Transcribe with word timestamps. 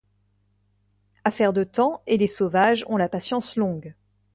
Affaire 1.25 1.53
de 1.53 1.63
temps, 1.63 2.01
et 2.07 2.17
les 2.17 2.25
sauvages 2.25 2.83
ont 2.87 2.97
la 2.97 3.07
patience 3.07 3.55
longue. 3.55 3.93